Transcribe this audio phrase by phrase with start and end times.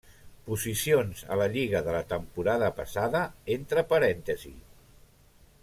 [0.45, 3.23] Posicions a la lliga de la temporada passada
[3.57, 4.59] entre parèntesis.